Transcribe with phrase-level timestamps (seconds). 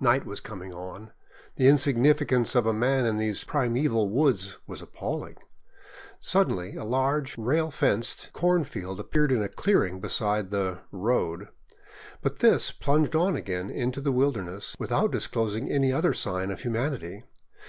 [0.00, 1.12] Night was coming on.
[1.54, 5.36] The insignificance of man in these primeval woods was appalling.
[6.18, 10.80] Suddenly a large, rail fenced cornfield appeared in a clearing beside the"
[11.10, 11.46] road,"
[12.22, 16.62] but this plunged on again into the wilder ness without disclosing any other sign of
[16.62, 17.22] humanity.